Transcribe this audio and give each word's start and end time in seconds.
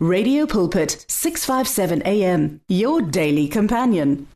Radio 0.00 0.46
Pulpit 0.46 1.04
657 1.08 2.02
AM 2.06 2.60
your 2.68 3.02
daily 3.02 3.48
companion. 3.48 4.26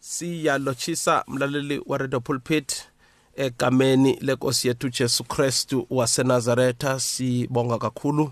siyalochisa 0.00 1.24
mlaleli 1.28 1.82
wa 1.86 1.98
Radio 1.98 2.20
Pulpit 2.20 2.84
egameni 3.36 4.18
lenkosi 4.20 4.68
yethu 4.68 4.88
Jesu 4.88 5.24
Kristu 5.24 5.86
waseNazaretha 5.90 7.00
sibonga 7.00 7.78
kakhulu 7.78 8.30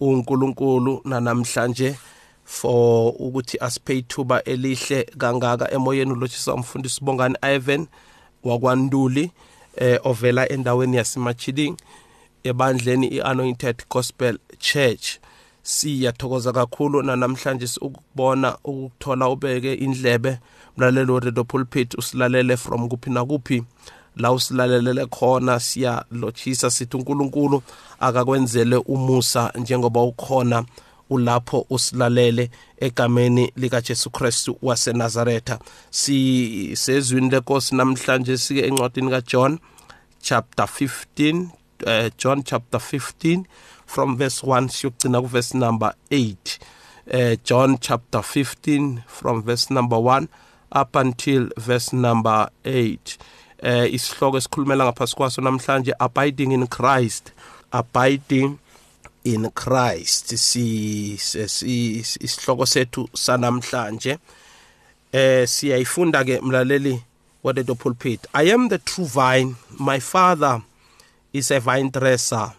uNkulunkulu 0.00 1.00
nanamhlanje 1.04 1.96
for 2.44 3.14
ukuthi 3.18 3.58
asiphe 3.60 3.98
ithuba 3.98 4.44
elihle 4.44 5.02
kangaka. 5.18 5.70
Emoyeni 5.70 6.12
ulochisa 6.12 6.54
umfundisi 6.54 7.04
Bongani 7.04 7.36
Ivan 7.42 7.86
wakwanduli 8.44 9.30
eh 9.76 10.00
ovela 10.04 10.48
endaweni 10.48 10.96
yasemachiding 10.96 11.76
ebandleni 12.44 13.06
iAnointed 13.06 13.82
Gospel 13.90 14.38
Church. 14.58 15.18
Siyathokoza 15.62 16.52
kakhulu 16.52 17.02
namhlanje 17.02 17.66
ukubona 17.80 18.58
ukuthola 18.64 19.28
ubeke 19.28 19.74
indlebe. 19.74 20.38
Mlalelo 20.76 21.20
radio 21.20 21.44
pulpit 21.44 21.94
usilalele 21.98 22.56
from 22.56 22.88
kuphi 22.88 23.10
nakuphi 23.10 23.62
la 24.16 24.32
usilalelele 24.32 25.06
khona 25.06 25.60
siyalochisa 25.60 26.70
sithi 26.70 26.96
uNkulunkulu 26.96 27.62
akakwenzele 28.00 28.76
umusa 28.76 29.52
njengoba 29.58 30.02
ukhona 30.02 30.64
ulapho 31.10 31.66
usilalele 31.70 32.50
egameni 32.80 33.52
lika 33.56 33.80
Jesu 33.80 34.10
Kristu 34.10 34.58
waseNazaretha. 34.62 35.58
Si 35.90 36.76
sezwini 36.76 37.30
lenkosi 37.30 37.74
namhlanje 37.74 38.38
sike 38.38 38.60
encwadini 38.60 39.10
kaJohn 39.10 39.58
chapter 40.22 40.66
15 40.66 41.46
uh, 41.86 42.10
John 42.18 42.42
chapter 42.42 42.80
15 42.80 43.44
from 43.92 44.16
verse 44.16 44.40
1 44.40 44.72
siyogcina 44.72 45.20
ku 45.20 45.28
verse 45.28 45.52
number 45.52 45.92
8 46.08 46.58
uh, 47.12 47.34
John 47.44 47.76
chapter 47.76 48.22
15 48.24 49.04
from 49.06 49.42
verse 49.44 49.68
number 49.68 50.00
1 50.00 50.28
up 50.72 50.96
until 50.96 51.52
verse 51.60 51.92
number 51.92 52.48
8 52.64 53.18
eh 53.62 53.94
isihloko 53.94 54.36
esikhulumela 54.40 54.84
ngaphasi 54.84 55.14
kwaso 55.16 55.42
namhlanje 55.42 55.92
abiding 55.98 56.52
in 56.52 56.66
Christ 56.66 57.30
abiding 57.72 58.58
in 59.24 59.50
Christ. 59.50 60.36
Si 60.36 61.14
isihloko 61.14 62.66
sethu 62.66 63.08
sanamhlanje. 63.14 64.18
Eh 65.12 65.46
siyayifunda 65.48 66.24
ke 66.24 66.40
mlaleli 66.40 67.02
wa 67.42 67.52
the 67.52 67.74
pulpit 67.74 68.26
I 68.34 68.50
am 68.50 68.68
the 68.68 68.78
true 68.78 69.06
vine. 69.06 69.56
My 69.78 70.00
father 70.00 70.62
is 71.32 71.50
a 71.50 71.60
vine 71.60 71.90
dresser 71.90 72.52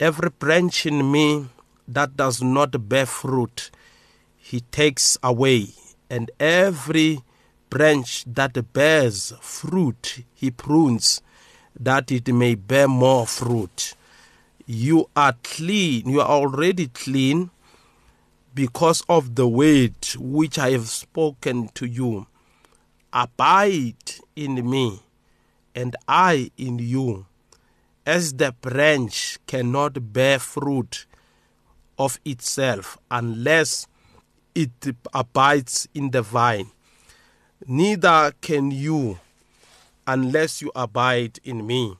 every 0.00 0.30
branch 0.30 0.86
in 0.86 1.12
me 1.12 1.46
that 1.86 2.16
does 2.16 2.42
not 2.42 2.88
bear 2.88 3.04
fruit 3.04 3.70
he 4.38 4.60
takes 4.60 5.18
away. 5.22 5.68
And 6.08 6.30
every 6.40 7.20
branch 7.68 8.24
that 8.26 8.72
bears 8.72 9.32
fruit 9.40 10.24
he 10.34 10.50
prunes 10.50 11.20
that 11.78 12.10
it 12.10 12.26
may 12.34 12.54
bear 12.56 12.88
more 12.88 13.26
fruit. 13.26 13.94
You 14.66 15.08
are 15.14 15.34
clean. 15.44 16.08
You 16.08 16.20
are 16.20 16.28
already 16.28 16.88
clean 16.88 17.50
because 18.54 19.04
of 19.08 19.36
the 19.36 19.46
word 19.46 19.94
which 20.18 20.58
i 20.58 20.70
have 20.70 20.88
spoken 20.88 21.68
to 21.74 21.86
you. 21.86 22.26
Abide 23.12 24.14
in 24.34 24.68
me 24.68 25.00
and 25.74 25.94
i 26.08 26.50
in 26.56 26.78
you 26.78 27.26
as 28.06 28.34
the 28.34 28.52
branch 28.60 29.38
cannot 29.46 30.12
bear 30.12 30.38
fruit 30.38 31.06
of 31.98 32.18
itself 32.24 32.98
unless 33.10 33.86
it 34.54 34.70
abides 35.12 35.88
in 35.94 36.10
the 36.10 36.22
vine 36.22 36.70
neither 37.66 38.32
can 38.40 38.70
you 38.70 39.18
unless 40.06 40.60
you 40.60 40.72
abide 40.74 41.38
in 41.44 41.66
me. 41.66 41.96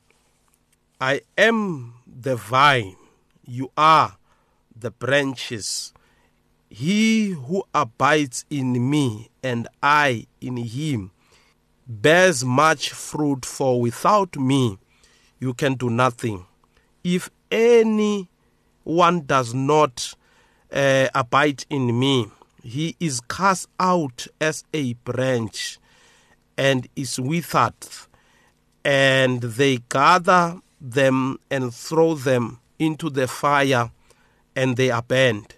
I 1.00 1.22
am 1.38 1.94
the 2.06 2.36
vine, 2.36 2.96
you 3.46 3.70
are 3.76 4.16
the 4.76 4.90
branches. 4.90 5.92
He 6.68 7.30
who 7.30 7.64
abides 7.74 8.44
in 8.50 8.90
me 8.90 9.30
and 9.42 9.68
I 9.82 10.26
in 10.40 10.56
him 10.56 11.12
bears 11.86 12.44
much 12.44 12.90
fruit, 12.90 13.44
for 13.44 13.80
without 13.80 14.36
me 14.36 14.78
you 15.40 15.54
can 15.54 15.74
do 15.74 15.90
nothing. 15.90 16.46
If 17.02 17.30
any 17.50 18.28
one 18.84 19.22
does 19.22 19.52
not 19.54 20.14
uh, 20.72 21.08
abide 21.14 21.64
in 21.68 21.98
me, 21.98 22.30
he 22.62 22.94
is 23.00 23.20
cast 23.22 23.68
out 23.80 24.26
as 24.40 24.64
a 24.72 24.92
branch 24.92 25.78
and 26.56 26.86
is 26.94 27.18
withered, 27.18 27.74
and 28.84 29.40
they 29.40 29.78
gather 29.88 30.60
them 30.80 31.38
and 31.50 31.74
throw 31.74 32.14
them 32.14 32.60
into 32.78 33.08
the 33.10 33.26
fire, 33.26 33.90
and 34.54 34.76
they 34.76 34.90
are 34.90 35.02
burned. 35.02 35.54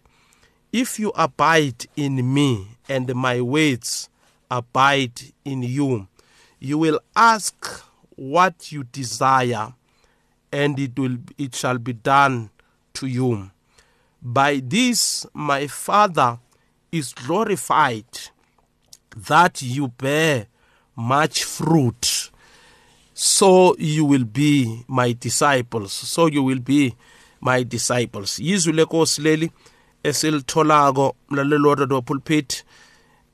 If 0.72 0.98
you 0.98 1.12
abide 1.16 1.86
in 1.96 2.32
me, 2.32 2.68
and 2.88 3.14
my 3.14 3.40
words 3.40 4.08
abide 4.50 5.20
in 5.44 5.62
you, 5.62 6.08
you 6.60 6.78
will 6.78 7.00
ask 7.16 7.84
what 8.16 8.72
you 8.72 8.84
desire, 8.84 9.72
and 10.52 10.78
it 10.78 10.98
will 10.98 11.18
it 11.38 11.54
shall 11.54 11.78
be 11.78 11.92
done 11.92 12.50
to 12.94 13.06
you. 13.06 13.50
By 14.22 14.60
this 14.64 15.26
my 15.34 15.66
Father 15.66 16.38
is 16.92 17.14
glorified 17.14 18.04
that 19.16 19.62
you 19.62 19.88
bear 19.88 20.46
much 20.96 21.44
fruit. 21.44 22.30
So 23.14 23.76
you 23.78 24.04
will 24.04 24.24
be 24.24 24.84
my 24.88 25.12
disciples. 25.12 25.92
So 25.92 26.26
you 26.26 26.42
will 26.42 26.58
be 26.60 26.94
my 27.40 27.62
disciples. 27.64 28.38
Yizwi 28.38 28.72
lenkosi 28.72 29.22
leli 29.22 29.50
esilitholako 30.02 31.14
mlalelo 31.30 31.74
radio 31.74 32.02
pulpit 32.02 32.64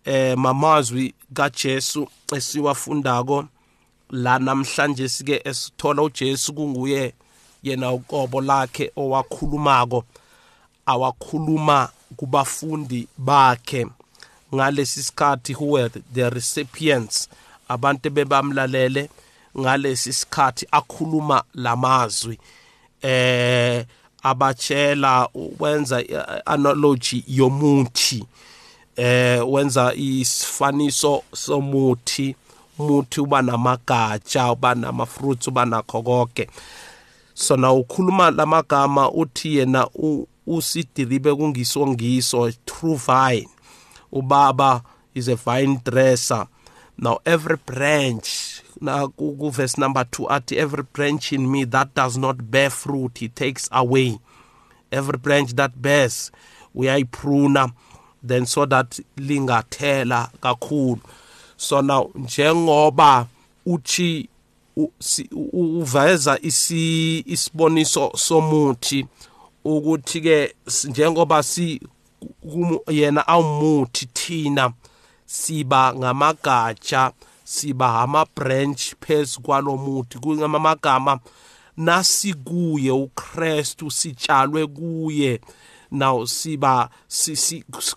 eh 0.04 0.36
mamazwi 0.36 1.14
kaJesu 1.34 2.08
esiwafundako 2.36 3.48
la 4.10 4.38
namhlanje 4.38 5.08
sike 5.08 5.42
esithola 5.44 6.02
uJesu 6.02 6.54
kunguye 6.54 7.14
yena 7.62 7.92
uqobo 7.92 8.40
lakhe 8.40 8.92
owakhulumako 8.96 10.04
awakhuluma 10.86 11.88
kubafundi 12.16 13.08
bakhe. 13.18 13.86
Ngalesi 14.54 15.02
sikhathi 15.02 15.52
who 15.52 15.66
were 15.66 15.88
the 15.88 16.30
recipients 16.30 17.28
abantu 17.68 18.10
bebamlalele 18.10 19.08
ngalesi 19.58 20.12
sikhathi 20.12 20.66
akhuluma 20.72 21.42
lamazwi 21.54 22.38
eh 23.02 23.84
abatshela 24.22 25.28
wenza 25.58 26.02
analogy 26.46 27.24
yomuthi 27.26 28.24
eh 28.96 29.52
wenza 29.52 29.94
isifaniso 29.94 31.22
somuthi 31.34 32.36
umuthi 32.78 33.20
uba 33.20 33.42
namagatsha 33.42 34.52
uba 34.52 34.74
nama 34.74 35.06
fruits 35.06 35.48
uba 35.48 35.64
nakho 35.64 36.02
konke 36.02 36.48
so 37.34 37.56
na 37.56 37.72
ukhuluma 37.72 38.30
lamagama 38.30 39.10
uthi 39.10 39.56
yena 39.56 39.88
usidiribe 40.46 41.34
kungiso 41.34 41.86
ngiso 41.86 42.52
true 42.66 42.96
vine. 42.96 43.48
Ubaba 44.12 44.82
is 45.14 45.28
a 45.28 45.36
vine 45.36 45.80
dresser. 45.84 46.46
Now 46.96 47.20
every 47.24 47.56
branch 47.56 48.62
na 48.80 49.06
ku 49.06 49.50
verse 49.50 49.78
number 49.78 50.04
2 50.04 50.26
athi 50.30 50.58
every 50.58 50.82
branch 50.82 51.32
in 51.32 51.50
me 51.50 51.64
that 51.64 51.94
does 51.94 52.16
not 52.16 52.50
bear 52.50 52.70
fruit 52.70 53.18
he 53.18 53.28
takes 53.28 53.68
away. 53.70 54.18
Every 54.90 55.18
branch 55.18 55.52
that 55.54 55.80
bears 55.80 56.32
uyayipruna 56.74 57.72
then 58.22 58.46
so 58.46 58.66
that 58.66 58.98
lingathela 59.16 60.30
kakhulu. 60.40 61.00
So 61.58 61.82
now 61.82 62.10
njengoba 62.14 63.26
uthi 63.66 64.28
uveza 65.52 66.38
isiboniso 67.26 68.12
somuthi 68.16 69.06
ukuthi 69.64 70.20
ke 70.20 70.54
njengoba 70.84 71.42
si 71.42 71.80
yena 72.88 73.28
awumuthi 73.28 74.06
thina 74.06 74.72
siba 75.26 75.94
ngamagatsha 75.94 77.12
siba 77.44 78.00
ama 78.00 78.26
branch 78.36 78.94
phezu 79.00 79.40
kwalomuthi 79.40 80.18
kungamagama 80.18 81.18
nasikuye 81.76 82.90
uKristu 82.90 83.90
sitshalwe 83.90 84.66
kuye 84.66 85.40
now 85.90 86.26
siba 86.26 86.90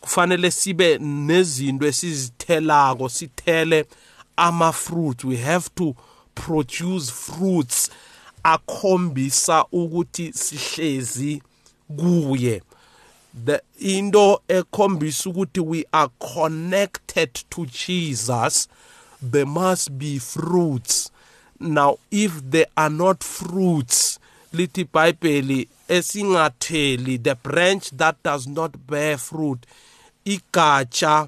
kufanele 0.01 0.51
sibe 0.51 0.97
nezinto 0.97 1.87
esizithelako 1.87 3.09
sithele 3.09 3.85
ama 4.37 4.71
fruit 4.71 5.23
we 5.23 5.37
have 5.37 5.69
to 5.75 5.95
produce 6.35 7.11
fruits 7.11 7.89
akhombisa 8.43 9.65
ukuthi 9.71 10.33
sihlezi 10.33 11.41
kuye. 11.97 12.61
The 13.45 13.61
into 13.79 14.41
ekhombisa 14.47 15.29
ukuthi 15.29 15.59
we 15.59 15.85
are 15.93 16.09
connected 16.19 17.33
to 17.49 17.65
Jesus 17.65 18.67
there 19.21 19.45
must 19.45 19.91
be 19.91 20.19
fruits. 20.19 21.11
Now 21.59 21.99
if 22.09 22.41
there 22.49 22.67
are 22.75 22.89
not 22.89 23.23
fruits 23.23 24.19
lithi 24.53 24.81
iBhayibheli 24.81 25.67
esingatheli 25.87 27.17
the 27.23 27.35
branch 27.35 27.91
that 27.91 28.15
does 28.23 28.47
not 28.47 28.77
bear 28.87 29.17
fruit 29.17 29.65
igatsha 30.25 31.27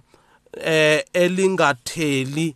eh 0.64 1.04
elingatheli 1.14 2.56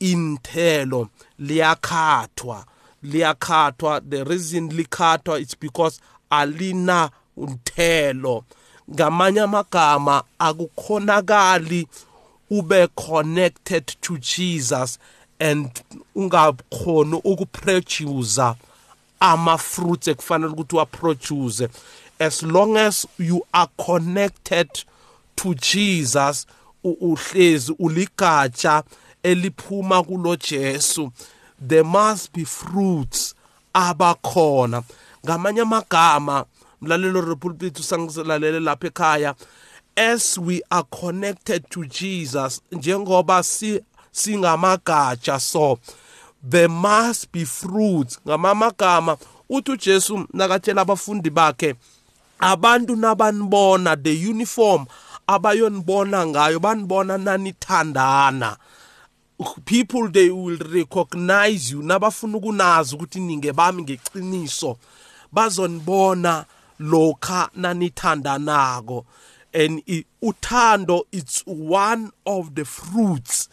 inthelo 0.00 1.08
liyakhathwa. 1.38 2.64
Liyakhathwa 3.02 4.00
the 4.10 4.24
reason 4.24 4.70
likhathwa 4.70 5.40
it's 5.40 5.54
because 5.54 6.00
alina 6.30 7.10
unthelo 7.36 8.44
ngamanye 8.90 9.40
amagama 9.40 10.22
akukhonakali 10.38 11.86
ube 12.50 12.86
connected 12.94 13.86
to 14.00 14.18
Jesus 14.18 14.98
and 15.38 15.82
ungakhona 16.14 17.16
ukuproduce 17.16 18.54
ama 19.20 19.58
fruits 19.58 20.08
ekufanele 20.08 20.52
ukuthi 20.52 20.76
waproduce 20.76 21.68
as 22.18 22.42
long 22.42 22.76
as 22.76 23.06
you 23.18 23.46
are 23.52 23.70
connected 23.76 24.68
to 25.36 25.54
Jesus 25.54 26.46
uhlezi 26.84 27.74
uligatsha 27.78 28.82
eliphuma 29.22 30.02
kulo 30.02 30.36
Jesu 30.36 31.12
there 31.68 31.82
must 31.82 32.32
be 32.32 32.44
fruits 32.44 33.34
abakhona. 33.74 34.82
Ngamanye 35.24 35.60
amagama 35.60 36.44
mlalelo 36.80 37.20
repulpit 37.20 37.80
usangiselalele 37.80 38.60
lapha 38.60 38.86
ekhaya 38.86 39.34
as 39.96 40.38
we 40.38 40.62
are 40.70 40.84
connected 40.90 41.70
to 41.70 41.84
Jesus 41.84 42.60
njengoba 42.72 43.42
si 43.42 43.80
singamagatsha 44.12 45.40
so 45.40 45.78
there 46.50 46.68
must 46.68 47.32
be 47.32 47.44
fruits. 47.44 48.18
Ngamamagama 48.26 49.16
uthi 49.48 49.70
uJesu 49.70 50.26
nakatshela 50.32 50.82
abafundi 50.82 51.30
bakhe 51.30 51.74
abantu 52.38 52.96
nabanibona 52.96 53.96
the 53.96 54.28
uniform 54.30 54.86
abayonibona 55.26 56.26
ngayo 56.26 56.60
banibona 56.60 57.18
nanithandana. 57.18 58.56
People 59.64 60.08
they 60.08 60.30
will 60.30 60.58
recognize 60.58 61.70
you 61.70 61.82
nabafuna 61.82 62.36
ukunazi 62.38 62.94
ukuthi 62.94 63.20
ninge 63.20 63.52
bami 63.52 63.82
ngeqiniso 63.82 64.76
bazonibona 65.32 66.44
lokha 66.78 67.50
nanithandanako. 67.56 69.04
And 69.52 69.82
uthando 70.22 71.02
it's 71.12 71.42
one 71.46 72.12
of 72.26 72.54
the 72.54 72.64
fruits. 72.64 73.45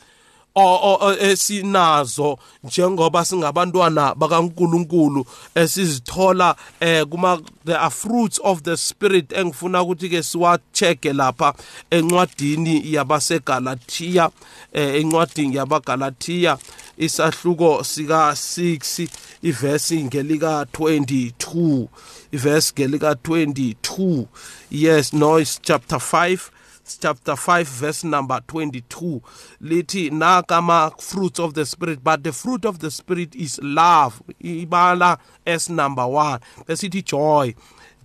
Esinazo 1.19 2.37
njengoba 2.63 3.25
singabantwana 3.25 4.15
bakaNkuluNkulu 4.15 5.25
esizithola 5.55 6.55
eh 6.79 7.05
kuma 7.05 7.41
are 7.67 7.89
fruits 7.89 8.39
of 8.43 8.61
the 8.61 8.77
spirit 8.77 9.31
engifuna 9.31 9.81
ukuthi 9.81 10.09
ke 10.09 10.23
siwa 10.23 10.59
check 10.71 11.05
lapha 11.05 11.53
encwadini 11.89 12.93
yabaseGalatia 12.93 14.29
eh 14.73 14.95
encwadini 14.95 15.55
yabaGalatia 15.55 16.57
isahluko 16.97 17.83
sika 17.83 18.31
6 18.31 19.07
ivesi 19.41 20.03
ngelika 20.03 20.65
22 20.73 21.87
ivesi 22.31 22.73
ngelika 22.73 23.11
22 23.11 24.25
yes 24.71 25.13
no 25.13 25.39
it's 25.39 25.61
chapter 25.61 25.97
5 25.97 26.37
chapter 26.83 27.35
5 27.35 27.67
verse 27.67 28.03
number 28.03 28.39
22 28.47 29.21
lithi 29.61 30.09
nakama 30.09 30.91
fruits 31.01 31.39
of 31.39 31.53
the 31.53 31.65
spirit 31.65 32.03
but 32.03 32.23
the 32.23 32.31
fruit 32.31 32.65
of 32.65 32.79
the 32.79 32.91
spirit 32.91 33.35
is 33.35 33.59
love. 33.61 34.21
Ibala 34.43 35.17
as 35.45 35.69
number 35.69 36.07
1 36.07 36.39
besithi 36.65 37.03
joy. 37.03 37.53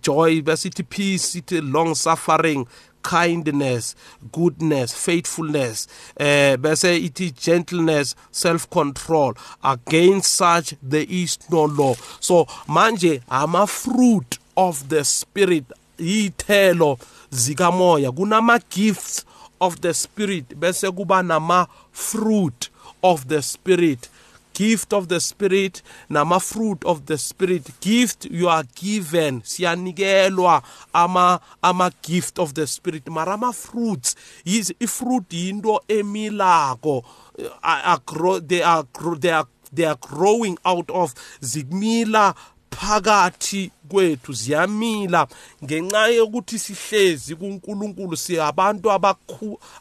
Joy 0.01 0.41
besithi 0.41 0.87
peace 0.87 1.35
sithi 1.35 1.61
long 1.61 1.95
suffering 1.95 2.67
kindness 3.01 3.95
goodness 4.31 4.93
faithfulness. 4.93 5.87
Eh 6.17 6.55
bese 6.57 6.97
ithi 6.99 7.35
gentleness 7.35 8.15
self 8.31 8.69
control 8.69 9.33
against 9.63 10.33
such 10.35 10.75
there 10.81 11.05
is 11.07 11.37
no 11.49 11.65
law. 11.65 11.95
So 12.19 12.45
manje 12.67 13.21
ama 13.29 13.67
fruit 13.67 14.39
of 14.55 14.89
the 14.89 15.03
spirit 15.03 15.65
yithelo 15.97 16.99
zikamoya 17.31 18.11
kunama 18.11 18.59
gifts 18.69 19.25
of 19.59 19.81
the 19.81 19.93
spirit 19.93 20.55
bese 20.55 20.91
kuba 20.91 21.23
nama 21.23 21.67
fruit 21.91 22.69
of 23.03 23.27
the 23.27 23.41
spirit. 23.41 24.09
Gift 24.53 24.91
of 24.93 25.07
the 25.07 25.19
spirit 25.21 25.81
nama 26.09 26.39
fruit 26.39 26.83
of 26.83 27.05
the 27.05 27.17
spirit. 27.17 27.63
Gift 27.79 28.25
you 28.25 28.49
are 28.49 28.63
given 28.75 29.41
siyanikelwa 29.41 30.61
ama 30.93 31.39
ama 31.63 31.91
gift 32.01 32.39
of 32.39 32.53
the 32.53 32.67
spirit. 32.67 33.07
Mara 33.07 33.33
ama 33.33 33.53
fruits 33.53 34.15
is 34.45 34.73
ifruit 34.79 35.31
into 35.33 35.79
emilako. 35.87 37.03
They 37.37 38.61
are 38.61 38.85
they 39.19 39.31
are 39.31 39.45
they 39.71 39.85
are 39.85 39.95
growing 40.01 40.57
out 40.65 40.89
of 40.91 41.13
zimila 41.41 42.35
phakathi 42.71 43.71
kwethu 43.89 44.33
ziyamila. 44.33 45.27
Ngenxa 45.63 46.07
yokuthi 46.07 46.59
sihlezi 46.59 47.35
kuNkulunkulu 47.35 48.17
siyabantu 48.17 48.91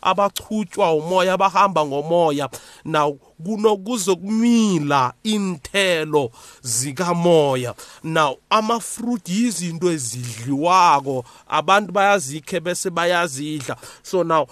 abachutshwa 0.02 0.94
umoya 0.94 1.32
abahamba 1.32 1.86
ngomoya. 1.86 2.48
Now 2.84 3.18
kunokuzokumila 3.44 5.12
inthelo 5.22 6.30
zikamoya. 6.62 7.74
Now 8.02 8.36
ama 8.50 8.80
fruit 8.80 9.28
izinto 9.28 9.90
ezidliwako. 9.90 11.24
Abantu 11.48 11.92
bayazikhe 11.92 12.60
bese 12.60 12.90
bayazidla. 12.90 13.76
So 14.02 14.22
now 14.24 14.46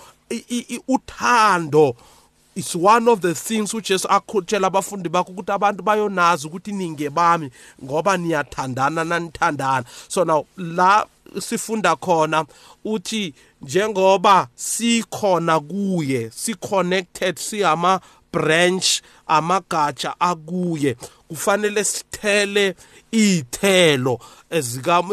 uthando 0.88 1.96
it's 2.56 2.75
one 2.75 3.06
of 3.08 3.20
the 3.20 3.35
things 3.35 3.75
uJesu 3.75 4.08
akhutshela 4.08 4.67
abafundi 4.67 5.08
bakhe 5.08 5.32
ukuthi 5.32 5.53
abantu 5.53 5.82
bayonazi 5.82 6.47
ukuthi 6.47 6.73
ninge 6.73 7.11
bami 7.11 7.50
ngoba 7.85 8.17
niyathandana 8.17 9.05
nanithandana. 9.05 9.85
So 10.08 10.25
now 10.25 10.47
la 10.56 11.06
sifunda 11.41 11.97
khona 11.97 12.47
uthi 12.85 13.35
njengoba 13.62 14.49
sikhona 14.55 15.61
kuye 15.61 16.31
si 16.31 16.55
connected 16.55 17.36
siyama 17.39 18.01
branch 18.36 19.00
amagatsha 19.26 20.20
akuye. 20.20 20.96
Kufanele 21.28 21.84
sithele 21.84 22.74
iy'thelo 23.12 24.19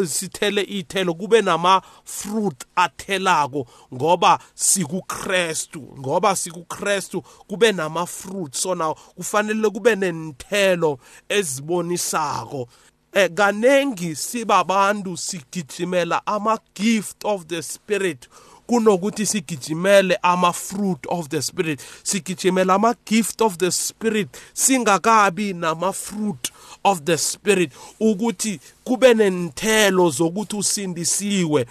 sithele 0.07 0.61
iy'thelo 0.61 1.13
kube 1.13 1.41
nama-fruit 1.41 2.65
athelako 2.75 3.67
ngoba 3.93 4.39
sikukrestu 4.55 5.81
ngoba 5.99 6.35
sikukrestu 6.35 7.21
kube 7.21 7.71
nama-fruit 7.71 8.55
so 8.55 8.75
now 8.75 8.95
kufanele 9.15 9.69
kube 9.69 9.95
nenthelo 9.95 10.99
ezibonisako. 11.29 12.67
Eh 13.13 13.29
kanengi 13.33 14.15
sibabantu 14.15 15.17
sigijimela 15.17 16.21
ama-gift 16.27 17.25
of 17.25 17.45
the 17.47 17.61
spirit. 17.63 18.27
Kunokuthi 18.67 19.25
sigijimele 19.25 20.19
ama-fruit 20.21 20.99
of 21.07 21.27
the 21.27 21.41
spirit 21.41 21.79
sigijimela 22.03 22.73
ama-gift 22.73 23.41
of 23.41 23.57
the 23.57 23.71
spirit 23.71 24.27
singakabi 24.53 25.53
nama-fruit 25.53 26.51
of 26.83 27.03
the 27.03 27.17
spirit 27.17 27.71
ukuthi 27.99 28.59
kube 28.83 29.13
nenthelo 29.13 30.09
zokuthi 30.09 30.55
usindisiwe. 30.55 31.65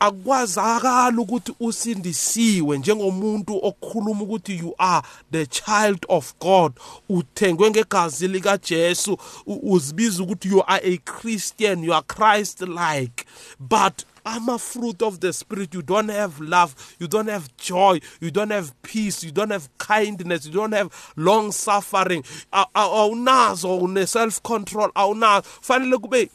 Akwazakala 0.00 1.20
ukuthi 1.22 1.52
usindisiwe 1.60 2.78
njengomuntu 2.78 3.60
okhuluma 3.62 4.22
ukuthi 4.22 4.58
you 4.58 4.74
are 4.78 5.06
the 5.32 5.46
child 5.46 6.06
of 6.08 6.34
God. 6.40 6.72
Uthengwe 7.08 7.70
ngegazi 7.70 8.28
lika 8.28 8.58
Jesu 8.58 9.18
uzibiza 9.46 10.22
ukuthi 10.22 10.48
you 10.48 10.62
are 10.66 10.94
a 10.94 10.96
Christian 10.96 11.84
you 11.84 11.94
are 11.94 12.06
Christ 12.06 12.60
like 12.60 13.24
but 13.60 14.04
ama-fruit 14.24 15.02
of 15.02 15.20
the 15.20 15.32
spirit. 15.32 15.74
You 15.74 15.82
don't 15.82 16.08
have 16.08 16.40
love. 16.40 16.74
You 16.98 17.08
don't 17.08 17.28
have 17.28 17.54
joy. 17.56 18.00
You 18.20 18.30
don't 18.30 18.50
have 18.50 18.72
peace. 18.82 19.22
You 19.24 19.30
don't 19.30 19.50
have 19.50 19.68
kindness. 19.78 20.46
You 20.46 20.52
don't 20.52 20.72
have 20.72 20.90
long 21.16 21.52
suffering. 21.52 22.22
Awunazo 22.52 23.80
une-self 23.82 24.42
control 24.42 24.90
awunazo 24.94 25.44
fanele 25.60 25.98
kube 25.98 26.30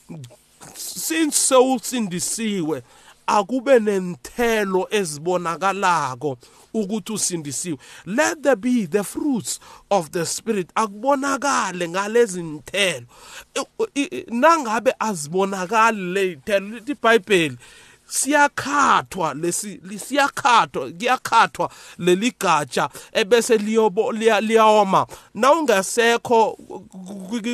since 0.75 1.35
sewusindisiwe 1.37 2.83
akube 3.27 3.79
nenthelo 3.79 4.87
ezibonakalako 4.91 6.37
ukuthi 6.73 7.13
usindisiwe. 7.13 7.77
Let 8.05 8.43
there 8.43 8.55
be 8.55 8.85
the 8.85 9.03
fruits 9.03 9.59
of 9.89 10.11
the 10.11 10.25
spirit. 10.25 10.69
Akubonakale 10.75 11.89
ngalezi 11.89 12.43
nthelo. 12.43 13.05
Nangabe 14.27 14.93
azibonakali 14.99 16.13
lezithelo 16.13 16.69
lithi 16.69 16.91
iBhayibheli 16.91 17.57
siyakhathwa 18.13 19.33
lesi 19.33 19.81
siyakhathwa 20.05 20.91
kuyakhathwa 20.91 21.69
leli 21.97 22.33
gatsha 22.39 22.89
ebese 23.13 23.57
liyobo 23.57 24.11
liyawoma 24.11 25.07
nawungasekho 25.33 26.57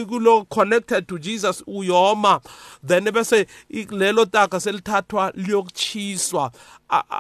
kulo 0.10 0.46
connected 0.46 1.08
to 1.08 1.18
Jesus 1.18 1.64
uyoma 1.68 2.42
then 2.88 3.04
bese 3.12 3.48
lelo 3.90 4.26
taka 4.26 4.60
selithathwa 4.60 5.32
liyokuchiswa 5.36 6.52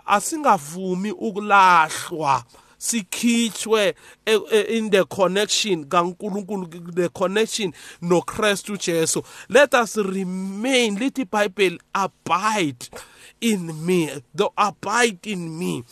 asingavumi 0.05 1.12
ukulahlwa 1.12 2.43
sikhitshwe 2.77 3.96
e, 4.25 4.39
e, 4.51 4.77
in 4.77 4.89
the 4.89 5.03
connection 5.03 5.86
kaNkulunkulu 5.86 6.96
the 6.96 7.10
connection 7.10 7.74
noKristu 8.01 8.77
Jesu. 8.77 9.22
Let 9.50 9.74
us 9.74 9.98
remain 9.98 10.98
lithi 10.98 11.22
iBhayibheli 11.25 11.79
abide. 11.93 12.89
In 13.41 13.86
me 13.86 14.10
the 14.34 14.50
abide 14.58 15.25
in 15.27 15.58
me. 15.58 15.84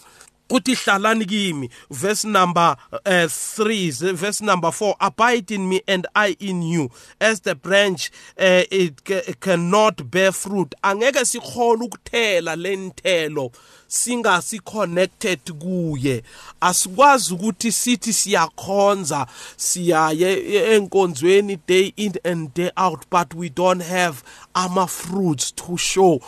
Uthi 0.50 0.76
hlalani 0.76 1.26
kimi 1.28 1.70
verse 1.92 2.24
number 2.24 2.78
uh, 3.06 3.28
3 3.28 3.92
verse 4.14 4.42
number 4.42 4.72
4 4.72 4.96
abide 5.02 5.52
in 5.52 5.68
me 5.68 5.82
and 5.88 6.08
I 6.16 6.38
in 6.40 6.62
you. 6.62 6.90
As 7.20 7.42
the 7.42 7.54
branch 7.54 8.12
uh, 8.40 8.64
it 8.72 9.04
cannot 9.42 10.10
bear 10.10 10.32
fruit. 10.32 10.74
Angeke 10.82 11.26
sikhole 11.26 11.90
ukuthela 11.90 12.56
lenthelo 12.56 13.52
singasi 13.90 14.60
connected 14.64 15.40
kuye. 15.44 16.24
Asikwazi 16.62 17.34
ukuthi 17.34 17.72
sithi 17.72 18.14
siyakhonza 18.14 19.28
siyaye 19.58 20.76
enkonzweni 20.76 21.60
day 21.68 21.94
in 21.98 22.14
and 22.24 22.54
day 22.54 22.72
out 22.78 23.06
but 23.10 23.34
we 23.34 23.50
don't 23.50 23.84
have 23.84 24.24
ama 24.56 24.88
fruits 24.88 25.52
to 25.52 25.76
show. 25.76 26.22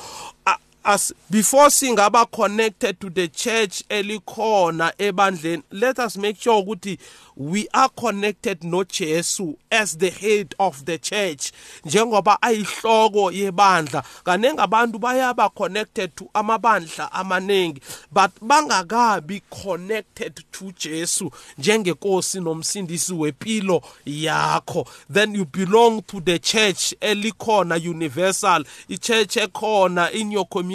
As 0.86 1.14
before 1.30 1.70
singaba 1.70 2.26
connected 2.32 3.00
to 3.00 3.10
the 3.10 3.28
church 3.28 3.84
elikhona 3.90 4.94
ebandleni 4.98 5.64
let 5.72 6.00
us 6.00 6.18
make 6.18 6.40
sure 6.40 6.64
ukuthi 6.64 6.98
we 7.40 7.70
are 7.74 7.88
connected 7.90 8.60
noJesu 8.60 9.56
as 9.72 9.98
the 9.98 10.10
head 10.10 10.54
of 10.60 10.86
the 10.86 10.98
church 10.98 11.54
njengoba 11.86 12.42
ayihloko 12.42 13.32
yebandla. 13.32 14.04
Kanenge 14.26 14.62
abantu 14.62 15.00
bayaba 15.00 15.50
connected 15.56 16.14
to 16.18 16.26
amabandla 16.34 17.10
amaningi 17.12 17.82
but 18.12 18.32
bangakabi 18.42 19.42
connected 19.50 20.44
to 20.52 20.72
Jesu 20.74 21.32
njengenkosi 21.58 22.42
nomsindisi 22.42 23.14
wempilo 23.14 23.82
yakho. 24.06 24.86
Then 25.10 25.34
you 25.36 25.46
belong 25.46 26.02
to 26.04 26.20
the 26.20 26.40
church 26.40 26.94
elikhona 27.00 27.82
universal 27.82 28.66
i 28.90 28.96
church 28.98 29.36
ekhona 29.36 30.12
in 30.12 30.32
your 30.32 30.46
community. 30.46 30.69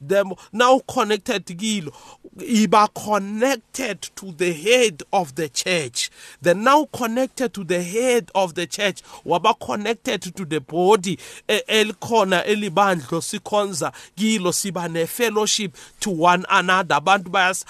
Them 0.00 0.32
now 0.52 0.80
connected 0.80 1.46
kilo 1.58 1.92
iba 2.38 2.88
connected 2.94 4.02
to 4.16 4.32
the 4.32 4.52
head 4.52 5.02
of 5.12 5.34
the 5.36 5.48
church. 5.48 6.10
They're 6.42 6.54
now 6.54 6.86
connected 6.86 7.54
to 7.54 7.64
the 7.64 7.82
head 7.82 8.30
of 8.34 8.54
the 8.54 8.66
church. 8.66 9.02
Waba 9.24 9.54
connected 9.58 10.22
to 10.22 10.44
the 10.44 10.60
body. 10.60 11.18
Elikhona 11.48 12.44
elibandlo 12.44 13.20
sikhonza 13.20 13.92
kilo 14.16 14.50
siba 14.50 14.90
ne 14.90 15.06
fellowship 15.06 15.76
to 16.00 16.10
one 16.10 16.44
another. 16.50 16.96
Abantu 16.96 17.30
bayas 17.30 17.64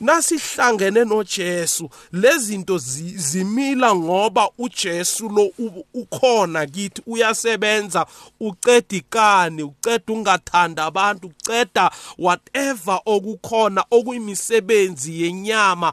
nasihlangene 0.00 1.04
noJesu. 1.04 1.90
Lezinto 2.12 2.78
zimila 2.78 3.94
ngoba 3.94 4.50
uJesu 4.58 5.28
lo 5.28 5.50
ukhona 5.94 6.66
kithi 6.66 7.02
uyasebenza 7.06 8.06
uceda 8.40 8.96
ikani 8.96 9.62
uceda 9.62 10.12
ungathanda 10.12 10.84
abantu 10.84 11.26
uceda 11.26 11.90
whatever 12.18 13.00
okukhona 13.06 13.84
okuyimisebenzi 13.90 15.22
yenyama. 15.22 15.92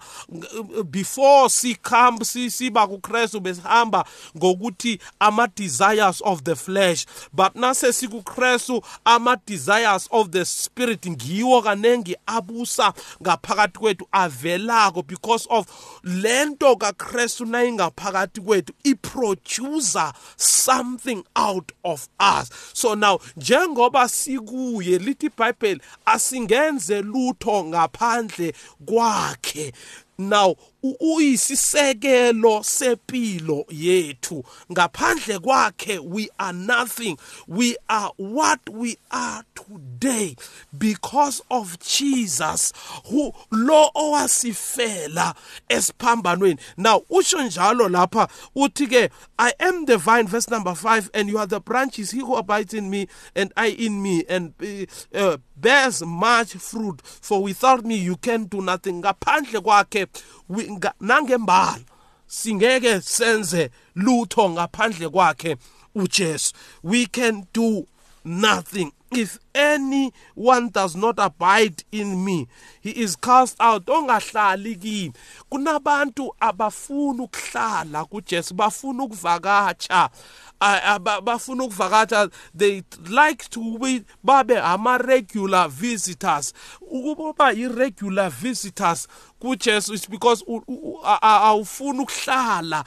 Before 0.84 1.50
sikhamba 1.50 2.26
siba 2.26 2.88
kuKristu 2.88 3.40
besihamba 3.40 4.06
ngokuthi 4.38 5.00
ama 5.20 5.48
desires 5.48 6.22
of 6.26 6.44
the 6.44 6.56
flesh. 6.56 7.06
But 7.34 7.56
nase 7.56 7.94
sikuKristu 7.94 8.82
ama 9.06 9.38
desires 9.46 10.08
of 10.12 10.30
the 10.30 10.46
spirit 10.46 11.10
ngiwo 11.10 11.62
kanengi 11.62 12.16
abusa 12.26 12.94
ngaphakathi 13.22 13.80
kwethu 13.86 14.08
avelako 14.12 15.04
because 15.08 15.48
of 15.50 15.68
lento 16.04 16.76
kaKristu 16.76 17.46
nayingaphakathi 17.46 18.42
kwethu 18.42 18.74
iproducer 18.84 20.14
something 20.38 21.24
out 21.36 21.72
of 21.84 22.10
us. 22.20 22.50
So 22.74 22.96
now 22.96 23.20
njengoba 23.38 24.10
sikuye 24.10 24.98
lithi 24.98 25.26
iBhayibheli 25.26 25.82
asingenze 26.06 27.02
lutho 27.02 27.64
ngaphandle 27.64 28.54
kwakhe. 28.86 29.74
Now 30.18 30.56
uyisisekelo 31.00 32.64
sepilo 32.64 33.66
yethu. 33.70 34.44
Ngaphandle 34.72 35.40
kwakhe 35.40 36.00
we 36.00 36.30
are 36.40 36.54
nothing. 36.54 37.18
We 37.48 37.78
are 37.90 38.12
what 38.18 38.60
we 38.70 38.98
are 39.12 39.44
today 39.56 40.36
because 40.78 41.42
of 41.50 41.80
Jesus 41.80 42.74
who 43.06 43.34
lo 43.52 43.90
owasifela 43.96 45.36
esiphambanweni. 45.70 46.60
Now 46.78 47.04
usho 47.10 47.42
njalo 47.42 47.90
lapha 47.90 48.28
uthi 48.56 48.88
ke 48.88 49.10
i 49.40 49.54
am 49.60 49.86
the 49.86 49.98
vine 49.98 50.28
verse 50.28 50.50
number 50.50 50.74
5 50.74 51.12
and 51.14 51.30
you 51.30 51.38
are 51.38 51.48
the 51.48 51.60
branches. 51.60 52.12
He 52.12 52.20
who 52.20 52.36
abides 52.36 52.74
in 52.74 52.90
me 52.90 53.08
and 53.36 53.52
i 53.58 53.68
in 53.68 54.02
me 54.02 54.24
and 54.30 54.54
uh, 55.14 55.38
bears 55.56 56.02
much 56.06 56.54
fruit. 56.54 57.02
For 57.04 57.42
without 57.44 57.86
me 57.86 57.96
you 57.96 58.18
can 58.18 58.46
do 58.46 58.62
nothing. 58.62 59.02
Ngaphandle 59.02 59.62
kwakhe 59.62 60.08
nangembala 61.00 61.80
singeke 62.28 63.02
senze 63.02 63.70
lutho 63.96 64.50
ngaphandle 64.50 65.10
kwakhe 65.10 65.58
uJesu. 65.96 66.54
We 66.84 67.06
can 67.06 67.48
do 67.54 67.88
nothing. 68.24 68.92
If 69.12 69.40
anyone 69.54 70.70
does 70.70 70.96
not 70.96 71.20
abide 71.20 71.84
in 71.92 72.26
me 72.26 72.48
he 72.82 72.90
is 72.90 73.16
cast 73.16 73.56
out. 73.60 73.86
Ongahlali 73.86 74.76
kimi. 74.76 75.14
Kunabantu 75.52 76.36
abafuna 76.40 77.24
ukuhlala 77.24 78.06
kuJesu 78.06 78.54
bafuna 78.54 79.04
ukuvakacha 79.04 80.10
bafuna 80.60 81.64
ukuvakatha 81.64 82.30
they 82.54 82.84
like 83.10 83.50
to 83.50 83.78
be 83.78 84.04
babe 84.24 84.58
ama 84.58 84.98
regular 84.98 85.68
visitors. 85.70 86.54
Ukuba 86.82 87.54
irregular 87.54 88.30
visitors 88.30 89.08
kuJesu 89.42 89.94
is 89.94 90.10
because 90.10 90.44
awufuna 91.22 92.02
ukuhlala 92.02 92.84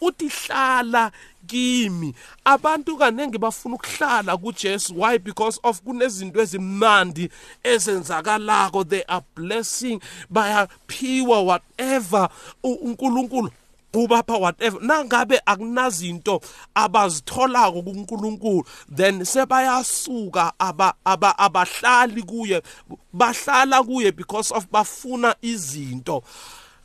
uthi 0.00 0.28
hlala 0.28 1.12
kimi. 1.46 2.14
Abantu 2.44 2.96
kanenge 2.96 3.38
bafuna 3.38 3.74
ukuhlala 3.76 4.36
kuJesu. 4.36 4.94
Why? 4.94 5.18
Because 5.18 5.60
of 5.62 5.82
kunezinto 5.82 6.40
ezimnandi 6.40 7.30
ezenzakalako. 7.62 8.84
They 8.88 9.04
are 9.08 9.24
blessing 9.34 10.00
bayaphiwa 10.30 11.42
whatever 11.42 12.28
uNkulunkulu 12.62 13.50
ubapha 13.98 14.36
whatever 14.38 14.80
nangabe 14.82 15.40
akunazinto 15.46 16.40
abazitholako 16.74 17.82
kuNkulunkulu 17.82 18.64
then 18.96 19.24
sebayasuka 19.24 20.52
aba 20.58 21.38
abahlali 21.38 22.22
kuye 22.22 22.62
bahlala 23.12 23.82
kuye 23.82 24.12
because 24.12 24.54
of 24.54 24.66
bafuna 24.70 25.34
izinto. 25.42 26.22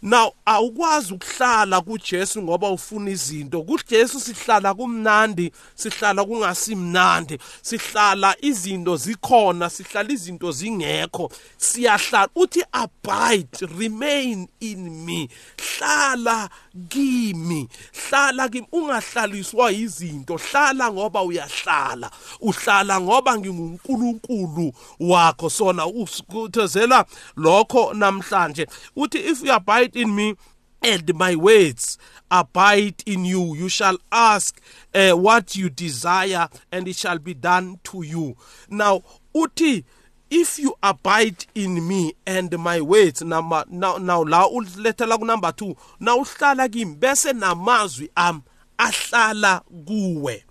Now 0.01 0.33
awukwazi 0.45 1.13
ukuhlala 1.13 1.81
kuJesu 1.81 2.41
ngoba 2.41 2.69
ufuna 2.69 3.11
izinto. 3.11 3.61
kuJesu 3.61 4.19
sihlala 4.19 4.73
kumnandi 4.73 5.51
sihlala 5.75 6.25
kungasimnandi. 6.25 7.39
Sihlala 7.61 8.35
izinto 8.41 8.97
zikhona 8.97 9.69
sihlala 9.69 10.11
izinto 10.11 10.51
zingekho. 10.51 11.31
Siyahlala 11.57 12.29
uthi 12.35 12.63
abide 12.71 13.67
remain 13.77 14.47
in 14.59 15.05
me. 15.05 15.29
Hlala 15.57 16.49
kimi 16.89 17.67
hlala 17.93 18.49
kimi. 18.49 18.67
Ungahlaliswa 18.71 19.71
izinto 19.71 20.37
hlala 20.37 20.91
ngoba 20.91 21.23
uyahlala. 21.23 22.11
Uhlala 22.41 23.01
ngoba 23.01 23.37
nginguNkulunkulu 23.37 24.73
wakho. 24.99 25.49
Sona 25.49 25.85
ukuthezela 25.85 27.05
lokho 27.37 27.93
namhlanje. 27.93 28.67
Uthi 28.95 29.19
if 29.19 29.43
you 29.43 29.51
abide 29.53 29.88
in 29.95 30.15
me 30.15 30.35
and 30.81 31.13
my 31.15 31.35
words 31.35 31.97
abide 32.31 33.03
in 33.05 33.25
you. 33.25 33.55
You 33.55 33.69
shall 33.69 33.97
ask 34.11 34.59
uh, 34.95 35.11
what 35.11 35.55
you 35.55 35.69
desire 35.69 36.47
and 36.71 36.87
it 36.87 36.95
shall 36.95 37.19
be 37.19 37.33
done 37.33 37.79
to 37.85 38.01
you. 38.03 38.35
Now 38.69 39.01
uthi 39.35 39.83
if 40.29 40.59
you 40.59 40.75
abide 40.83 41.45
in 41.55 41.87
me 41.87 42.13
and 42.25 42.57
my 42.59 42.79
words 42.81 43.21
number 43.23 43.65
now 43.69 43.97
now 43.97 44.21
la 44.23 44.47
ulethela 44.47 45.17
ku 45.17 45.25
number 45.25 45.49
2 45.49 45.75
na 45.99 46.15
uhlala 46.15 46.69
kimi 46.71 46.95
bese 46.95 47.33
namazwi 47.33 48.09
am 48.15 48.43
ahlala 48.77 49.61
kuwe. 49.85 50.43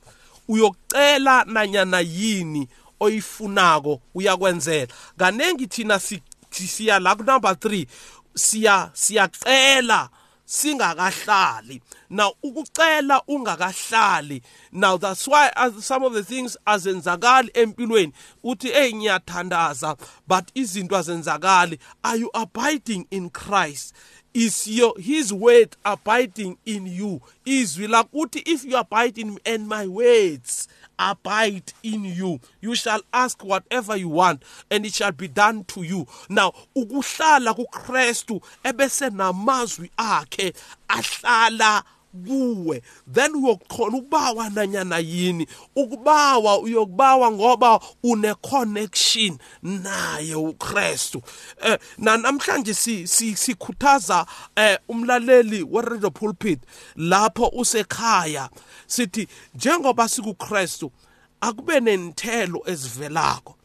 Uyokucela 0.48 1.44
nanyana 1.44 2.00
yini 2.00 2.68
oyifunako 3.00 4.00
uyakwenzela. 4.14 4.86
Kanengi 5.18 5.66
thina 5.66 5.98
si- 5.98 6.22
siya 6.50 6.98
la 7.00 7.14
ku 7.14 7.22
number 7.22 7.52
3 7.52 7.86
siya 8.34 8.90
siyacela 8.94 10.10
singakahlali. 10.48 11.80
Now 12.10 12.32
ukucela 12.42 13.22
ungakahlali. 13.28 14.42
Now 14.72 14.96
that's 14.96 15.28
why 15.28 15.50
as 15.54 15.84
some 15.84 16.04
of 16.04 16.14
the 16.14 16.24
things 16.24 16.56
azenzakali 16.66 17.50
empilweni. 17.52 18.12
Uthi 18.42 18.72
hey 18.72 18.92
ngiyathandaza 18.92 19.96
but 20.26 20.50
izinto 20.54 20.96
azenzakali. 20.96 21.78
Are 22.02 22.16
you 22.16 22.30
abiding 22.34 23.06
in 23.10 23.30
Christ? 23.30 23.94
Is 24.34 24.68
your 24.68 24.94
his 24.98 25.32
word 25.32 25.76
abiding 25.84 26.58
in 26.64 26.86
you? 26.86 27.20
Izwi 27.44 27.88
lakuthi 27.88 28.42
if 28.46 28.64
you 28.64 28.76
abide 28.76 29.18
in 29.18 29.34
me 29.34 29.40
and 29.44 29.68
my 29.68 29.86
words 29.86 30.68
abide 30.98 31.72
in 31.82 32.04
you. 32.04 32.40
You 32.60 32.74
shall 32.74 33.00
ask 33.12 33.44
whatever 33.44 33.96
you 33.96 34.08
want 34.08 34.42
and 34.70 34.84
it 34.84 34.94
shall 34.94 35.12
be 35.12 35.28
done 35.28 35.64
to 35.64 35.82
you. 35.82 36.06
Now 36.28 36.52
ukuhlala 36.76 37.54
kuKristu 37.54 38.40
ebese 38.64 39.10
namazwi 39.10 39.90
akhe 39.96 40.52
ahlala 40.88 41.82
kuwe. 42.26 42.82
Then 43.12 43.34
uyokhona 43.34 43.96
ukubawa 43.96 44.50
nanyana 44.50 44.98
yini? 44.98 45.46
Ukubawa 45.76 46.58
uyokubawa 46.58 47.30
ngoba 47.32 47.80
une 48.02 48.34
connection 48.34 49.38
naye 49.62 50.34
uKristu. 50.34 51.22
Eh 51.62 51.78
namhlanje 51.98 52.74
sikhuthaza 52.74 54.26
eh 54.56 54.78
umlaleli 54.88 55.62
we 55.62 55.82
radio 55.82 56.10
pulpit 56.10 56.60
lapho 56.96 57.48
usekhaya. 57.48 58.48
Sithi 58.86 59.28
njengoba 59.54 60.08
sikuKristu 60.08 60.92
akube 61.40 61.80
nenthelo 61.80 62.62
ezivelako. 62.66 63.57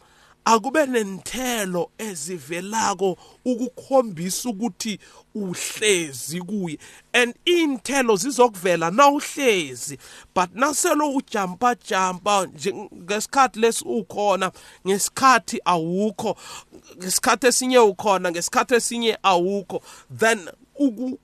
Akube 0.45 0.85
nenthelo 0.85 1.91
ezivelako 1.97 3.17
ukukhombisa 3.45 4.49
ukuthi 4.49 4.99
uhlezi 5.35 6.41
kuye. 6.41 6.77
And 7.13 7.35
inthelo 7.45 8.15
zizokuvela 8.15 8.91
nawuhlezi 8.91 9.97
but 10.35 10.49
naselo 10.55 11.15
ujampa 11.15 11.75
jampa 11.75 12.47
ngesikhathi 12.95 13.59
lesi 13.59 13.83
ukhona 13.85 14.51
ngesikhathi 14.87 15.61
awukho 15.65 16.37
ngesikhathi 16.97 17.47
esinye 17.47 17.79
ukhona 17.79 18.31
ngesikhathi 18.31 18.75
esinye 18.75 19.17
awukho 19.23 19.81
then 20.17 20.49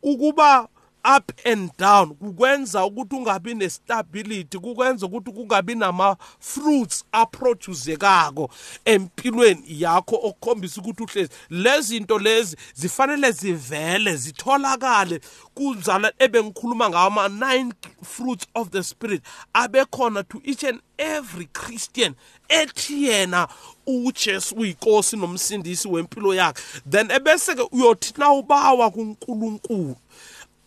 ukuba 0.03 0.67
up 1.03 1.32
and 1.46 1.72
down. 1.77 2.15
Kukwenza 2.15 2.86
ukuthi 2.86 3.15
ungabi 3.15 3.53
nestability 3.53 4.60
kukwenza 4.60 5.06
ukuthi 5.06 5.32
kungabi 5.32 5.75
nama 5.75 6.18
fruits 6.39 7.06
aproducekako 7.12 8.50
empilweni 8.86 9.63
yakho 9.68 10.15
okukhombisa 10.15 10.82
ukuthi 10.82 11.03
uhlezi. 11.03 11.29
Lezinto 11.50 12.20
lezi 12.20 12.58
zifanele 12.74 13.32
zivele 13.32 14.15
zitholakale 14.15 15.22
kunzala 15.53 16.13
ebengikhuluma 16.20 16.89
ngawo 16.89 17.08
ama 17.08 17.27
nine 17.27 17.74
fruits 18.03 18.48
of 18.56 18.70
the 18.70 18.84
spirit 18.84 19.22
abekhona 19.53 20.24
to 20.24 20.41
each 20.44 20.63
and 20.63 20.82
every 20.98 21.46
christian 21.46 22.15
ethi 22.50 23.03
yena 23.03 23.48
uJesu 23.88 24.56
uyinkosi 24.56 25.18
nomsindisi 25.18 25.88
wempilo 25.88 26.36
yakhe. 26.36 26.62
Then 26.89 27.12
ebese 27.12 27.56
ke 27.56 27.62
uyothi 27.72 28.13
na 28.18 28.32
ubawa 28.32 28.91
kuNkulunkulu 28.91 29.96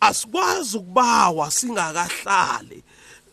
asikwazi 0.07 0.77
ukubawa 0.77 1.51
singakahlali. 1.51 2.83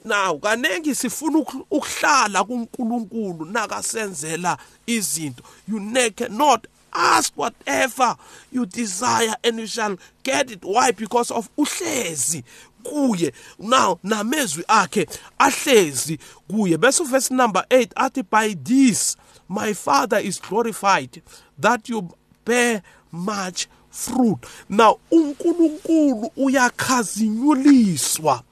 Now 0.04 0.38
kanengi 0.38 0.94
sifuna 0.94 1.38
ukuhlala 1.70 2.44
kuNkulunkulu 2.44 3.44
nakasenzela 3.44 4.58
izinto. 4.86 5.42
You 5.68 5.80
cannot 6.16 6.66
ask 6.92 7.32
whatever 7.36 8.16
you 8.52 8.66
desire 8.66 9.34
and 9.44 9.58
you 9.58 9.66
shall 9.66 9.96
get 10.22 10.50
it. 10.50 10.64
Why? 10.64 10.92
Because 10.92 11.30
of 11.30 11.48
uhlezi 11.56 12.44
kuye. 12.82 13.32
Now 13.58 13.98
namezwi 14.02 14.64
akhe 14.68 15.06
ahlezi 15.38 16.18
kuye. 16.48 16.78
Bese 16.78 17.04
verse 17.04 17.34
number 17.34 17.64
8 17.70 17.92
athi 17.96 18.22
by 18.22 18.54
this 18.54 19.16
my 19.48 19.74
father 19.74 20.18
is 20.18 20.40
glorified 20.40 21.22
that 21.58 21.88
you 21.88 22.08
bear 22.44 22.82
much 23.12 23.66
fruit. 23.90 24.38
Now 24.68 24.98
uNkulunkulu 25.10 26.30
uyakhazinyuliswa. 26.36 28.42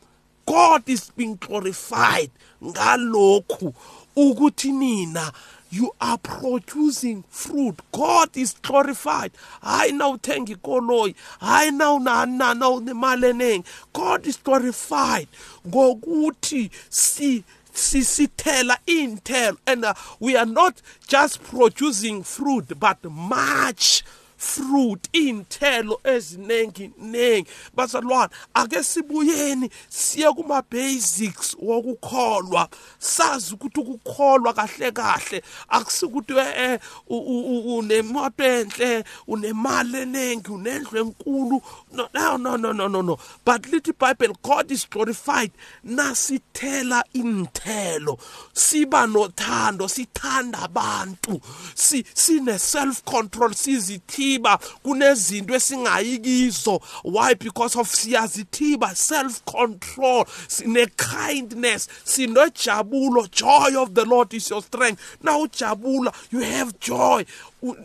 God 0.47 0.89
is 0.89 1.13
being 1.17 1.35
glorified 1.35 2.31
ngalokhu. 2.65 3.75
Ukuthi 4.17 4.73
nina 4.73 5.33
you 5.71 5.95
are 6.01 6.19
producing 6.19 7.25
fruit. 7.29 7.75
God 7.93 8.37
is 8.37 8.55
glorified. 8.63 9.33
Hayi 9.63 9.93
na 9.93 10.09
uthenga 10.09 10.53
ikoloyi 10.53 11.15
hayi 11.41 11.71
na 11.71 11.93
unana 11.93 12.55
na 12.55 12.69
unemali 12.69 13.27
eningi 13.27 13.65
god 13.93 14.27
is 14.27 14.39
glorified 14.45 15.29
ngokuthi 15.67 16.71
si 16.89 17.45
sisithela 17.73 18.79
inthelo 18.87 19.57
and 19.67 19.85
uh, 19.85 19.95
we 20.21 20.37
are 20.37 20.47
not 20.47 20.81
just 21.07 21.43
producing 21.43 22.23
fruit 22.23 22.79
but 22.79 23.05
much 23.05 24.03
fruit 24.39 25.09
inthelo 25.13 26.01
ezinengi 26.05 26.91
nengi. 26.99 27.51
Bazalwane 27.77 28.31
ake 28.55 28.83
sibuyeni 28.83 29.71
siye 29.89 30.33
kuma 30.33 30.63
basics 30.71 31.57
wokukholwa. 31.63 32.69
Sazi 32.99 33.55
ukuthi 33.55 33.81
ukukholwa 33.81 34.55
kahle 34.55 34.91
kahle 34.93 35.43
akusikuthi 35.69 36.33
eh 36.39 36.81
unemoto 37.09 38.45
enhle 38.45 39.05
unemali 39.27 39.99
eningi 39.99 40.51
unendlu 40.51 40.99
enkulu. 40.99 41.63
No 41.93 42.09
no 42.15 42.37
no 42.37 42.57
no 42.57 42.73
no 42.73 43.03
no 43.03 43.19
but 43.45 43.63
lithi 43.63 43.93
bible 43.93 44.37
god 44.43 44.71
is 44.71 44.89
glorified. 44.91 45.51
Nasithela 45.85 47.03
inthelo 47.15 48.19
siba 48.53 49.07
nothando 49.07 49.89
sithanda 49.89 50.59
abantu 50.63 51.41
si 51.75 52.05
sine 52.15 52.59
self 52.59 53.05
control 53.05 53.51
sizithi 53.55 54.28
siyazithiba 54.29 54.59
kunezinto 54.83 55.55
esingayi 55.55 56.19
kizo. 56.19 56.81
Why? 57.05 57.35
Because 57.35 57.77
of 57.79 57.89
siyazithiba 57.89 58.95
self 58.95 59.43
control 59.45 60.27
sine 60.49 60.87
kindness 60.97 61.89
sinojabulo 62.05 63.29
joy 63.31 63.77
of 63.77 63.95
the 63.95 64.05
lord 64.05 64.35
is 64.35 64.51
your 64.51 64.63
strength. 64.63 65.01
Now 65.23 65.45
ujabula 65.45 66.13
you 66.31 66.41
have 66.41 66.79
joy 66.81 67.25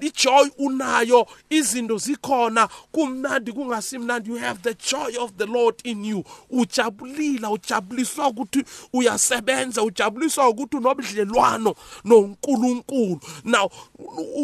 ijoy 0.01 0.49
unayo 0.57 1.27
izinto 1.49 1.97
zikhona 1.97 2.69
kumnandi 2.91 3.51
kungasimnandi 3.51 4.29
you 4.29 4.38
have 4.38 4.59
the 4.62 4.73
joy 4.73 5.17
of 5.19 5.31
the 5.38 5.45
lord 5.45 5.75
in 5.83 6.05
you. 6.05 6.23
Ujabulila 6.49 7.49
ujabuliswa 7.49 8.27
ukuthi 8.27 8.63
uyasebenza 8.93 9.83
ujabuliswa 9.83 10.49
ukuthi 10.49 10.77
unobudlelwano 10.77 11.75
noNkulunkulu. 12.03 13.19
Now 13.43 13.69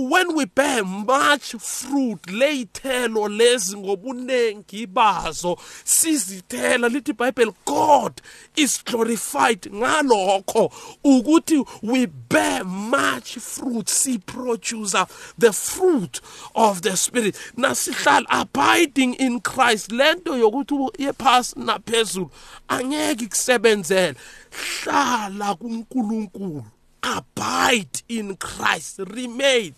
when 0.10 0.36
we 0.36 0.46
bear 0.46 0.86
much 0.86 1.56
fruit 1.56 2.28
leyithelo 2.28 3.28
lezi 3.28 3.78
ngobunengi 3.78 4.88
bazo 4.88 5.58
sizithela 5.84 6.90
lithi 6.90 7.12
iBhayibheli 7.12 7.54
God 7.66 8.22
is 8.56 8.84
glorified 8.86 9.70
ngalokho 9.74 10.72
ukuthi 11.04 11.66
we 11.84 12.08
bear 12.08 12.66
much 12.66 13.38
fruit 13.38 13.90
si 13.90 14.18
producer 14.18 15.08
the 15.38 15.54
fruit 15.54 16.22
of 16.56 16.82
the 16.82 16.96
spirit. 16.98 17.36
Nasihlala 17.58 18.26
abiding 18.30 19.16
in 19.16 19.40
Christ. 19.42 19.92
Lento 19.92 20.34
yokuthi 20.38 20.98
yephasi 20.98 21.56
naphezulu 21.56 22.32
angeke 22.70 23.26
ikusebenzele. 23.26 24.16
Hlala 24.52 25.56
kuNkulunkulu. 25.56 26.66
Abide 27.02 28.04
in 28.10 28.36
Christ. 28.36 29.00
Remain. 29.00 29.74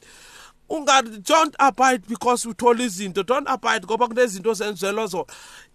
Ungathi 0.70 1.24
don't 1.24 1.56
abide 1.60 2.08
because 2.08 2.46
uthola 2.46 2.80
izinto. 2.80 3.26
Don't 3.26 3.48
abide 3.48 3.86
ngoba 3.86 4.08
kunezinto 4.08 4.54
zenzelwa 4.54 5.08
zona. 5.08 5.26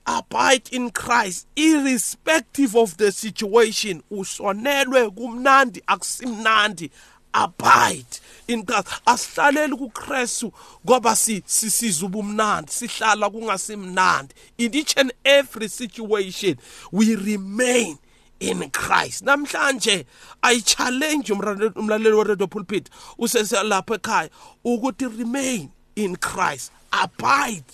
Abide 0.06 0.68
in 0.72 0.90
Christ. 0.90 1.46
Irrespective 1.54 2.74
of 2.74 2.96
the 2.96 3.12
situation 3.12 4.02
usonelwe 4.10 5.10
kumnandi 5.10 5.82
akusimnandi. 5.86 6.90
Abide. 7.36 8.20
In 8.48 8.62
God 8.62 8.86
asihlaleli 9.06 9.76
kuKristu 9.76 10.52
ngoba 10.86 11.16
sisiza 11.16 12.06
ubumnandi 12.06 12.72
sihlala 12.72 13.30
kungasimnandi. 13.30 14.34
In 14.58 14.74
each 14.74 14.94
and 14.96 15.12
every 15.24 15.68
situation 15.68 16.56
we 16.92 17.14
remain 17.16 17.98
in 18.40 18.70
Christ. 18.70 19.24
Namhlanje 19.24 20.04
i 20.42 20.60
challenge 20.60 21.32
umlaleli 21.32 22.16
we 22.16 22.24
radio 22.24 22.46
pulpit 22.46 22.90
useselapha 23.18 23.98
ekhaya 23.98 24.30
ukuthi 24.64 25.06
remain 25.18 25.70
in 25.96 26.16
Christ 26.16 26.72
abide 26.92 27.64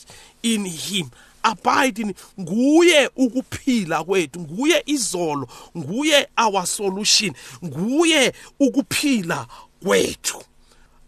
in 0.43 0.65
him. 0.65 1.11
Abide 1.43 2.15
nguye 2.41 3.11
ukuphila 3.17 4.05
kwethu 4.05 4.41
nguye 4.41 4.83
izolo 4.87 5.49
nguye 5.77 6.29
our 6.37 6.67
solution 6.67 7.35
nguye 7.65 8.33
ukuphila 8.61 9.47
kwethu. 9.85 10.43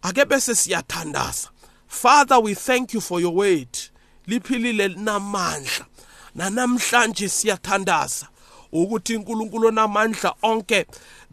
Ake 0.02 0.24
bese 0.24 0.54
siyathandaza. 0.54 1.48
Father 1.86 2.40
we 2.40 2.54
thank 2.54 2.94
you 2.94 3.00
for 3.00 3.20
your 3.20 3.34
word. 3.34 3.78
Liphilile 4.26 4.88
linamandla 4.88 5.86
nanamhlanje 6.34 7.28
siyathandaza 7.28 8.28
ukuthi 8.72 9.16
uNkulunkulu 9.16 9.68
onamandla 9.68 10.34
onke 10.42 10.86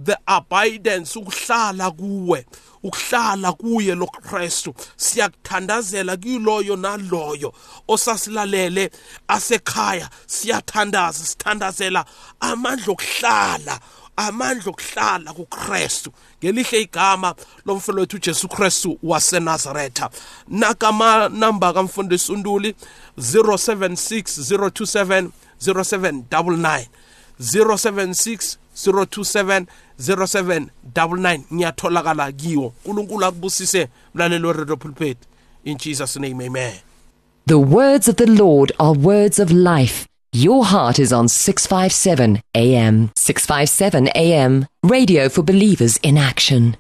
the 0.06 0.18
abidance 0.26 1.20
ukuhlala 1.20 1.92
kuwe 1.92 2.46
ukuhlala 2.84 3.52
kuye 3.54 3.96
lo 3.96 4.08
Kristu. 4.08 4.74
Siyakuthandazela 4.98 6.17
kuloyo 6.17 6.76
naloyo 6.76 7.54
osasilalele 7.88 8.91
asekhaya. 9.28 10.10
Siyathandaza 10.28 11.26
sithandazela 11.26 12.06
amandla 12.39 12.94
okuhlala 12.94 13.80
amandla 14.17 14.72
okuhlala 14.72 15.34
kuKristu. 15.34 16.12
Ngelihle 16.44 16.82
igama 16.82 17.36
lomfelo 17.65 18.00
wethu 18.02 18.15
uJesu 18.15 18.48
Kristu 18.48 19.00
waseNazaretha. 19.04 20.10
Nakama 20.48 21.30
number 21.30 21.74
kamfundisi 21.74 22.32
uNduli 22.32 22.76
076027 23.17 25.30
0799 25.62 26.86
076 27.39 28.58
027 28.76 29.65
0799 30.02 31.40
ngiyatholakala 31.54 32.32
kiwo 32.32 32.74
uNkulunkulu 32.86 33.26
akubusise 33.26 33.88
mlaleli 34.16 34.46
weRadio 34.48 34.78
Pulpit 34.78 35.18
in 35.64 35.78
Jesus 35.78 36.16
name 36.16 36.46
amen 36.46 36.74
The 37.48 37.56
words 37.60 38.08
of 38.08 38.16
the 38.16 38.28
Lord 38.28 38.72
are 38.80 38.94
words 38.94 39.40
of 39.40 39.52
life. 39.52 40.08
Your 40.32 40.64
heart 40.64 41.00
is 41.00 41.12
on 41.12 41.28
657 41.28 42.42
AM. 42.56 43.10
657 43.16 44.08
AM. 44.16 44.66
Radio 44.84 45.28
for 45.28 45.44
believers 45.44 45.98
in 46.04 46.18
action. 46.18 46.78